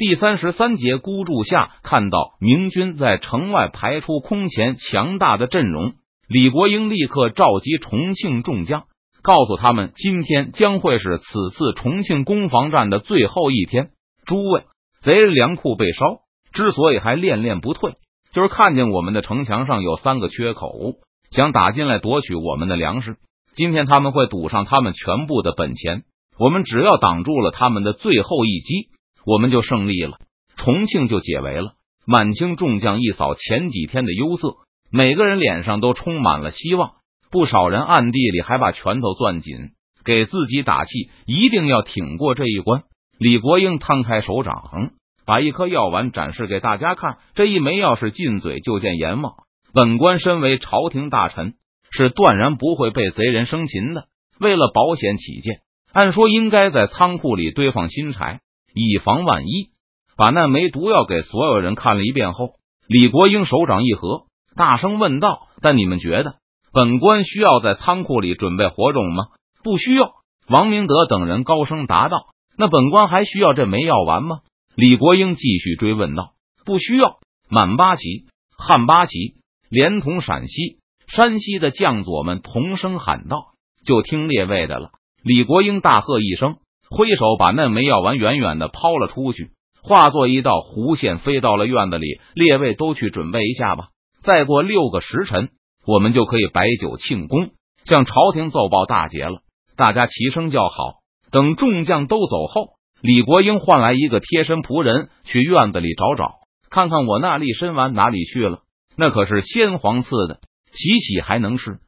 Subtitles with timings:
[0.00, 5.92] 第三十三节孤注下，看到明军在城外排出空前强大的阵容，
[6.26, 8.84] 李国英立刻召集重庆众将，
[9.22, 13.90] 告诉他们，今天将会是此次重庆攻防战的最后一天。
[14.24, 14.62] 诸位，
[15.02, 16.20] 贼粮库被烧，
[16.54, 17.96] 之所以还恋恋不退，
[18.32, 20.94] 就是看见我们的城墙上有三个缺口，
[21.30, 23.16] 想打进来夺取我们的粮食。
[23.52, 26.04] 今天他们会赌上他们全部的本钱，
[26.38, 28.88] 我们只要挡住了他们的最后一击。
[29.24, 30.18] 我们就胜利了，
[30.56, 31.72] 重庆就解围了。
[32.06, 34.56] 满清众将一扫前几天的忧色，
[34.90, 36.92] 每个人脸上都充满了希望。
[37.30, 39.70] 不少人暗地里还把拳头攥紧，
[40.04, 42.82] 给自己打气，一定要挺过这一关。
[43.18, 44.90] 李国英摊开手掌，
[45.26, 47.18] 把一颗药丸展示给大家看。
[47.34, 49.34] 这一枚药是进嘴就见阎王。
[49.72, 51.54] 本官身为朝廷大臣，
[51.92, 54.06] 是断然不会被贼人生擒的。
[54.40, 55.60] 为了保险起见，
[55.92, 58.40] 按说应该在仓库里堆放新柴。
[58.74, 59.70] 以防万一，
[60.16, 62.54] 把那枚毒药给所有人看了一遍后，
[62.86, 66.36] 李国英手掌一合，大声问道：“但你们觉得
[66.72, 69.24] 本官需要在仓库里准备火种吗
[69.64, 70.12] ？”“不需要。”
[70.48, 72.26] 王明德等人高声答道。
[72.56, 74.40] “那本官还需要这枚药丸吗？”
[74.76, 76.32] 李国英继续追问道。
[76.64, 77.18] “不需要。”
[77.48, 79.34] 满八旗、汉八旗
[79.68, 84.90] 连同陕西、山西的将佐们同声喊道：“就听列位的了！”
[85.22, 86.58] 李国英大喝一声。
[86.90, 89.52] 挥手把那枚药丸远远的抛了出去，
[89.82, 92.20] 化作一道弧线飞到了院子里。
[92.34, 93.90] 列位都去准备一下吧，
[94.22, 95.50] 再过六个时辰，
[95.86, 97.50] 我们就可以摆酒庆功，
[97.84, 99.38] 向朝廷奏报大捷了。
[99.76, 101.00] 大家齐声叫好。
[101.30, 108.62] 等众将都走后，李国英唤来一个贴身仆人去院子里找找，看看我那立参丸哪里去了。
[108.96, 110.40] 那可是先皇赐的，
[110.72, 111.78] 洗洗还能吃。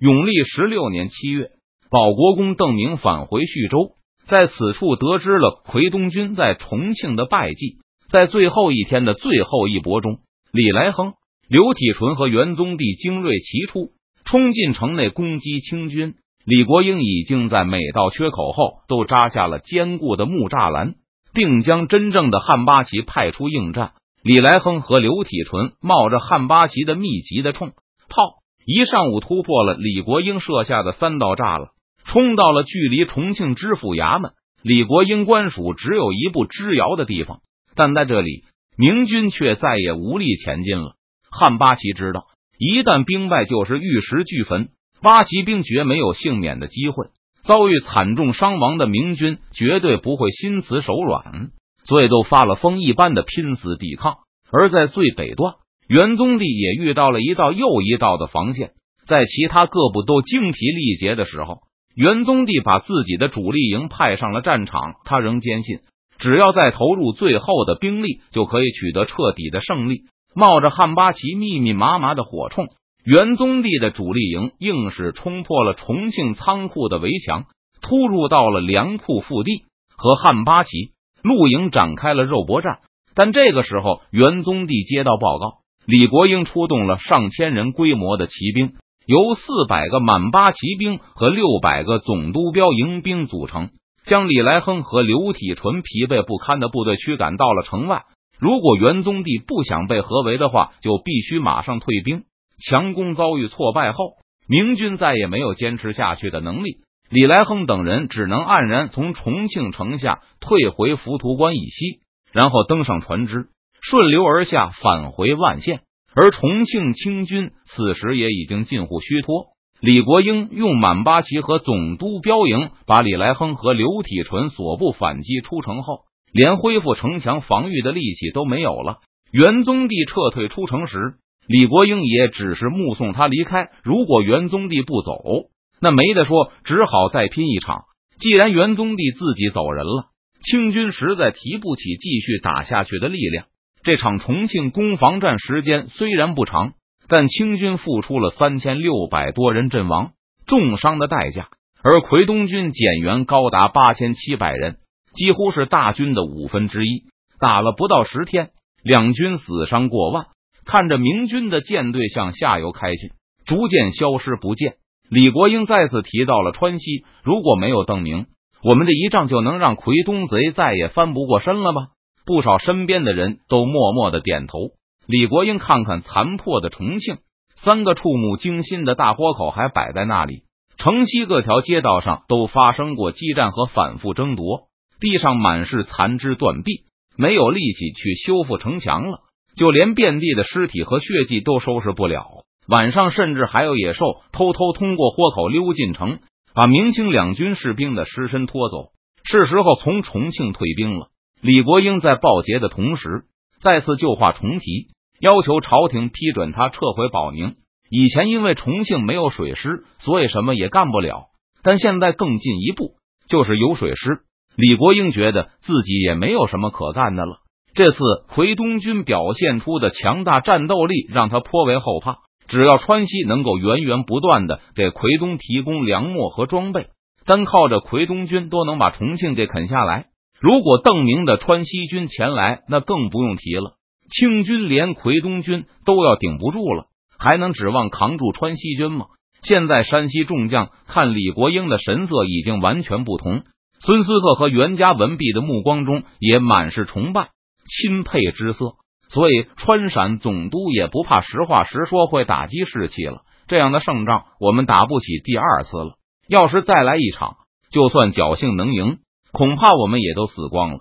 [0.00, 1.50] 永历十六年七月，
[1.90, 3.95] 保国公邓明返回徐州。
[4.28, 7.76] 在此处得知了奎东军在重庆的败绩，
[8.10, 10.18] 在最后一天的最后一搏中，
[10.52, 11.14] 李来亨、
[11.48, 13.92] 刘体纯和元宗帝精锐齐出，
[14.24, 16.14] 冲进城内攻击清军。
[16.44, 20.94] 李国英已经在每道缺口后都扎下了坚固的木栅栏，
[21.32, 23.92] 并将真正的汉八旗派出应战。
[24.22, 27.68] 李来亨和刘体纯冒着汉八旗的密集的冲
[28.08, 28.22] 炮，
[28.64, 31.68] 一上午突破了李国英设下的三道栅栏。
[32.06, 37.40] 冲到了距离重庆知府衙门、李国英官署只有一步之遥的地方，
[37.74, 38.44] 但在这里，
[38.78, 40.94] 明军却再也无力前进了。
[41.30, 42.24] 汉八旗知道，
[42.58, 44.68] 一旦兵败，就是玉石俱焚，
[45.02, 47.08] 八旗兵绝没有幸免的机会。
[47.42, 51.50] 遭遇惨重伤亡的明军绝对不会心慈手软，
[51.84, 54.14] 所以都发了疯一般的拼死抵抗。
[54.50, 55.54] 而在最北端，
[55.88, 58.72] 元宗帝也遇到了一道又一道的防线，
[59.06, 61.65] 在其他各部都精疲力竭的时候。
[61.96, 65.78] 元宗帝把自己的主力营派上了战场，他仍坚信，
[66.18, 70.02] 只要再投入最后的兵力，就可以取得彻底的胜利。
[70.34, 72.66] 冒着汉八旗密密麻麻的火铳，
[73.02, 77.46] 元宗帝的主力营硬是冲破了重庆仓库的围墙，
[77.80, 79.64] 突入到了粮库腹地，
[79.96, 80.90] 和汉八旗
[81.22, 82.80] 陆营展开了肉搏战。
[83.14, 88.74] 但这个时候，元宗帝接到报告，李国英出动了上千人规模的骑兵。
[89.06, 93.70] 由四百个满八骑兵和六百个总督标营兵组成，
[94.04, 98.02] 将李来亨和刘体纯疲惫不堪的部队驱赶到了城外。
[98.38, 102.24] 如果元宗帝不想被合围的话，就必须马上退兵。
[102.58, 104.14] 强攻遭遇挫败后，
[104.48, 106.78] 明军再也没有坚持下去的能力。
[107.08, 112.00] 李来亨等人只能黯然从重庆城下退回浮屠关以西，
[112.32, 113.46] 然后登上船只，
[113.80, 115.82] 顺流而下返回万县。
[116.16, 119.48] 而重庆清军此时也已经近乎虚脱。
[119.80, 126.00] 李国英用满八旗和总督标营把李来亨和刘体纯所部反击出城后，
[126.32, 129.00] 连恢复城墙防御的力气都没有了。
[129.30, 131.16] 元宗帝撤退出城时，
[131.46, 133.68] 李国英也只是目送他离开。
[133.82, 137.84] 如果元宗帝不走，那没得说，只好再拼一场。
[138.18, 140.06] 既然元宗帝自己走人了，
[140.42, 143.44] 清军实在提不起继续打下去的力量。
[143.86, 146.72] 这场重庆攻防战时间虽然不长，
[147.06, 150.10] 但清军付出了三千六百多人阵亡、
[150.44, 151.50] 重伤的代价，
[151.84, 154.78] 而奎东军减员高达八千七百人，
[155.14, 157.04] 几乎是大军的五分之一。
[157.38, 158.50] 打了不到十天，
[158.82, 160.26] 两军死伤过万。
[160.64, 163.12] 看着明军的舰队向下游开去，
[163.44, 164.78] 逐渐消失不见。
[165.08, 168.26] 李国英再次提到了川西，如果没有邓明，
[168.64, 171.82] 我们这一仗就能让奎东贼再也翻不过身了吗？
[172.26, 174.58] 不少身边的人都默默的点头。
[175.06, 177.18] 李国英看看残破的重庆，
[177.54, 180.42] 三个触目惊心的大豁口还摆在那里。
[180.76, 184.68] 城西各条街道上都发生过激战和反复争夺，
[185.00, 186.82] 地上满是残肢断臂，
[187.16, 189.20] 没有力气去修复城墙了，
[189.56, 192.26] 就连遍地的尸体和血迹都收拾不了。
[192.68, 196.18] 晚上甚至还有野兽偷偷通过豁口溜进城，
[196.52, 198.88] 把明清两军士兵的尸身拖走。
[199.22, 201.08] 是时候从重庆退兵了。
[201.40, 203.24] 李国英在报捷的同时，
[203.60, 204.88] 再次旧话重提，
[205.20, 207.54] 要求朝廷批准他撤回保宁。
[207.88, 211.26] 以前因为重庆没有水师，所以什么也干不了。
[211.62, 212.96] 但现在更进一步，
[213.28, 214.20] 就是有水师，
[214.56, 217.38] 李国英觉得自己也没有什么可干的了。
[217.74, 217.98] 这次
[218.28, 222.18] 奎东军表现出的强大战斗力，让他颇为后怕。
[222.48, 226.88] 只要川西能够源源不断的给奎东提供粮秣和装备，
[227.24, 230.06] 单靠着奎东军都能把重庆给啃下来。
[230.46, 233.72] 如果邓明的川西军前来，那更不用提了。
[234.08, 236.84] 清军连奎东军都要顶不住了，
[237.18, 239.06] 还能指望扛住川西军吗？
[239.42, 243.42] 现在山西众将看李国英的神色已经完全不同，
[243.80, 247.30] 孙思克和袁家文弼的目光中也满是崇拜、
[247.66, 248.76] 钦佩之色。
[249.08, 253.22] 所以，川陕总督也不怕实话实说会打击士气了。
[253.48, 255.94] 这样的胜仗，我们打不起第二次了。
[256.28, 257.34] 要是再来一场，
[257.72, 258.98] 就算侥幸能赢，
[259.32, 260.80] 恐怕我们也都死光了。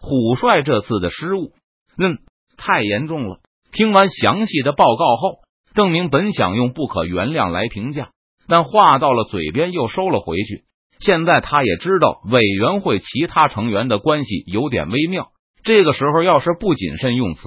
[0.00, 1.52] 虎帅这次的失误，
[1.98, 2.18] 嗯，
[2.56, 3.38] 太严重了。
[3.72, 5.40] 听完详细的报告后，
[5.74, 8.10] 邓明本想用不可原谅来评价，
[8.48, 10.64] 但话到了嘴边又收了回去。
[10.98, 15.28] 现在他也知道委员会其他成员的关系有点微妙。
[15.62, 17.42] 这个时候，要是不谨慎用词，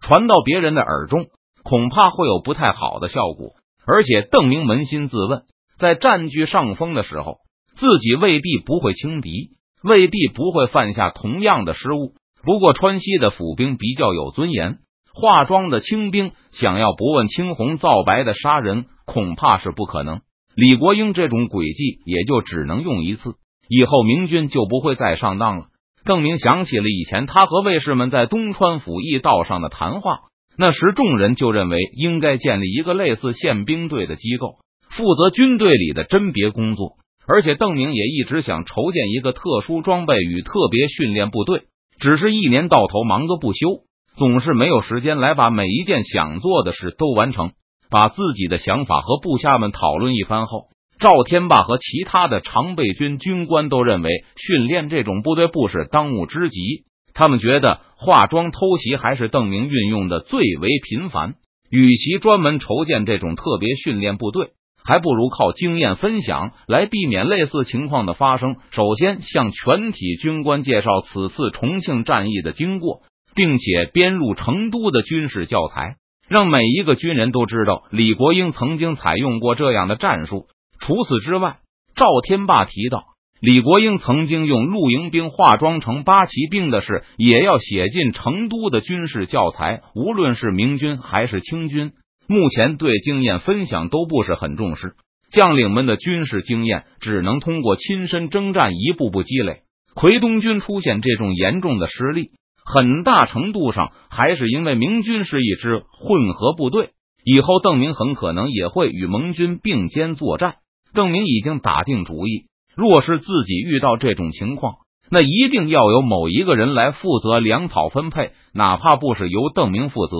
[0.00, 1.26] 传到别人的耳中，
[1.62, 3.54] 恐怕会有不太好的效果。
[3.84, 5.42] 而且，邓明扪心自问，
[5.78, 7.38] 在占据上风的时候，
[7.76, 9.50] 自己未必不会轻敌，
[9.86, 12.12] 未必不会犯下同样的失误。
[12.42, 14.78] 不过，川西的府兵比较有尊严，
[15.14, 20.20] 化妆的清兵想要不问青红皂白的杀人，恐怕是不可能。
[20.54, 23.34] 李国英这种诡计，也就只能用一次，
[23.68, 25.64] 以后明军就不会再上当了。
[26.04, 30.20] 邓明想起了以前他和卫士们在东川府驿道上的谈话，
[30.56, 34.58] 那时众人就认为应该建立一个类似宪兵队的机构，
[34.90, 36.92] 负责军队里的甄别工作。
[37.28, 41.62] 而且邓明也一直想筹建一个特殊装备与特别训练部队，
[41.98, 43.80] 只是一年到头忙个不休，
[44.16, 47.52] 总是没有时间来把每一件想做的事都完成。
[47.88, 50.68] 把自己的想法和部下们讨论一番后。
[50.98, 56.84] 赵天霸和其他的常备军军官都认为，训练这种部队不是当务之急。
[57.14, 61.34] 他们觉得化妆偷袭还是邓明运用的最为频繁。
[61.70, 64.48] 与其专门筹建这种特别训练部队，
[64.86, 68.56] 还不如靠经验分享来避免类似情况的发生。
[68.70, 73.00] 首先，向全体军官介绍此次重庆战役的经过，
[73.34, 75.96] 并且编入成都的军事教材，
[76.28, 80.46] 让每一个军人都知道李国英曾经采用过这样的战术。
[80.78, 81.56] 除此之外，
[81.94, 83.02] 赵天霸提到
[83.40, 89.82] 李国英曾经用露营兵化妆成八旗兵的事，也要写进成都的军事教材。
[89.94, 91.92] 无论是明军还是清军，
[92.28, 94.94] 目前对经验分享都不是很重视，
[95.30, 99.62] 将领们的军事经验只能通过亲身征战一步步积累。
[99.94, 102.30] 奎东军出现这种严重的失利，
[102.64, 106.90] 很大程度上还是因为明军是一支混合部队，
[107.24, 110.56] 以后邓明很可能也会与盟军并肩作战。
[110.92, 114.74] 邓明已经打定主意，若是自己遇到这种情况，
[115.10, 120.16] 那一定要有某一个人来负责粮草分配，哪怕不是由邓明负责，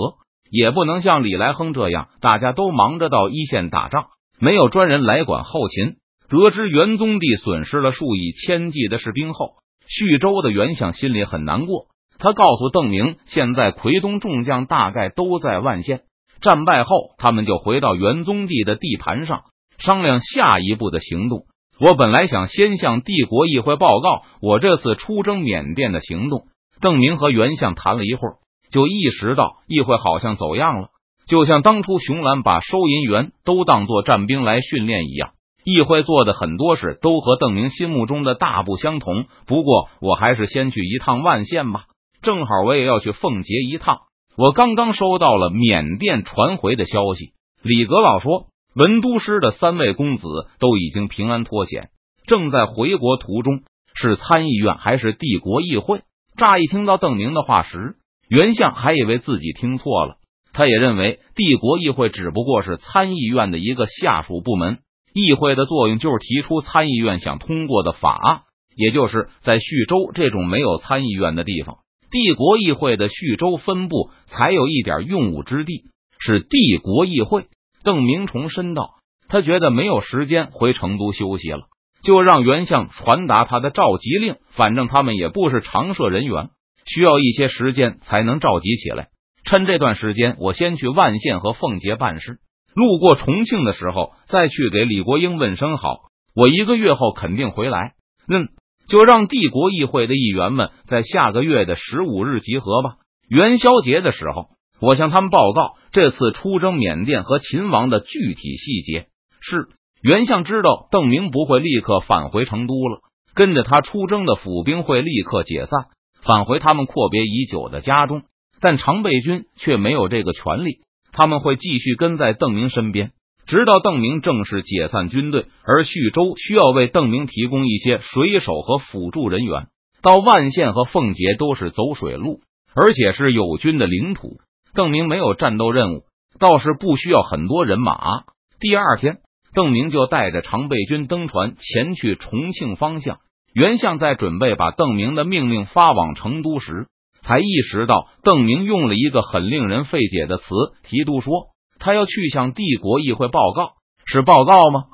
[0.51, 4.07] 也不能像李来亨这样，大家都忙着到一线打仗，
[4.39, 5.97] 没有专人来管后勤。
[6.29, 9.55] 得知元宗帝损失了数以千计的士兵后，
[9.87, 11.87] 徐州的袁相心里很难过。
[12.19, 16.01] 他告诉邓明，现在奎东众将大概都在万县，
[16.41, 19.43] 战败后他们就回到元宗帝的地盘上。
[19.79, 21.45] 商量下一步的行动。
[21.79, 26.47] 我本来想先向帝国议会报告我这次出征缅甸的行动。
[26.81, 28.37] 邓明和袁相谈了一会儿，
[28.71, 30.89] 就意识到议会好像走样了，
[31.27, 35.31] 就像当初熊兰把收银员都当做战兵来训练一样。
[35.65, 39.27] 议会做的很多事都和邓明心目中的大不相同。
[39.47, 41.87] 不过，我还是先去一趟万县吧，
[42.23, 43.99] 正好我也要去奉节一趟。
[44.37, 47.33] 我刚刚收到了缅甸传回的消息，
[47.63, 48.47] 李阁老说。
[48.77, 50.29] 文都师的三位公子
[50.61, 51.89] 都已经平安脱险，
[52.27, 53.63] 正在回国途中。
[53.95, 56.03] 是参议院还是帝国议会？
[56.37, 57.97] 乍一听到邓明的话时，
[58.29, 60.17] 袁相还以为自己听错了。
[60.53, 64.79] 他也认为帝国议会只不过是参议院的一个下属部门，
[65.13, 68.41] 议会的作用就是提出参议院想通过的法案。
[68.75, 71.79] 也就是在徐州这种没有参议院的地方，
[72.11, 75.85] 帝国议会的徐州分部才有一点用武之地，
[76.19, 77.47] 是帝国议会。
[77.83, 78.91] 邓明重申道
[79.29, 81.69] ：“他觉得没有时间回成都休息了，
[82.03, 84.37] 就让袁相传达他的召集令。
[84.51, 86.51] 反正他们也不是常设人员，
[86.87, 89.09] 需要一些时间才能召集起来。
[89.45, 92.39] 趁这段时间，我先去万县和奉节办事，
[92.75, 95.99] 路过重庆的时候再去给李国英问声好。
[96.35, 97.93] 我一个月后肯定回来。
[98.29, 98.49] 嗯，
[98.89, 102.97] 就让帝国议会的议员们在下个月的十五日集合吧。
[103.29, 104.49] 元宵节的时候，
[104.81, 109.07] 我向他们报告这次出征缅甸和秦王的具体细节。
[109.41, 109.69] 是
[110.03, 113.01] 袁相知道邓明不会立刻返回成都了，
[113.35, 115.87] 跟着他出征的府兵会立刻解散，
[116.27, 118.23] 返回他们阔别已久的家中。
[118.59, 120.79] 但常备军却没有这个权利，
[121.13, 123.13] 他们会继续跟在邓明身边，
[123.47, 125.45] 直到邓明正式解散军队。
[125.63, 129.67] 而徐州需要为邓明提供一些水手和辅助人员，
[130.01, 132.41] 到万县和奉节都是走水路，
[132.75, 134.39] 而且是友军的领土。
[134.73, 136.05] 邓明没有战斗任务，
[136.39, 138.25] 倒是不需要很多人马。
[138.59, 139.19] 第二天，
[139.53, 143.19] 邓明就带着常备军登船前去重庆方向。
[143.59, 146.89] 袁相在准备把邓明的命令发往成都时。
[147.23, 150.45] 才意识到，邓明用了一个很令人费解的词
[150.85, 151.33] “提督”，说
[151.79, 153.71] 他要去向帝国议会报告，
[154.05, 154.85] 是报告吗？